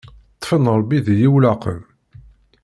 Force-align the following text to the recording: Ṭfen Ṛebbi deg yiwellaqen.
Ṭfen 0.41 0.65
Ṛebbi 0.79 0.97
deg 1.05 1.17
yiwellaqen. 1.21 1.79